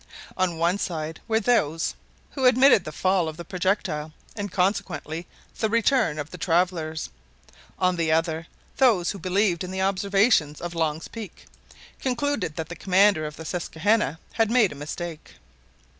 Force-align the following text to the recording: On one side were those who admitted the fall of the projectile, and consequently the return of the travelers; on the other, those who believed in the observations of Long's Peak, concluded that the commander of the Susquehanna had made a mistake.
On 0.35 0.57
one 0.57 0.79
side 0.79 1.21
were 1.27 1.39
those 1.39 1.93
who 2.31 2.45
admitted 2.45 2.85
the 2.85 2.91
fall 2.91 3.29
of 3.29 3.37
the 3.37 3.45
projectile, 3.45 4.13
and 4.35 4.51
consequently 4.51 5.27
the 5.59 5.69
return 5.69 6.17
of 6.17 6.31
the 6.31 6.39
travelers; 6.39 7.11
on 7.77 7.97
the 7.97 8.11
other, 8.11 8.47
those 8.77 9.11
who 9.11 9.19
believed 9.19 9.63
in 9.63 9.69
the 9.69 9.83
observations 9.83 10.59
of 10.59 10.73
Long's 10.73 11.07
Peak, 11.07 11.45
concluded 11.99 12.55
that 12.55 12.69
the 12.69 12.75
commander 12.75 13.27
of 13.27 13.35
the 13.35 13.45
Susquehanna 13.45 14.17
had 14.33 14.49
made 14.49 14.71
a 14.71 14.73
mistake. 14.75 15.35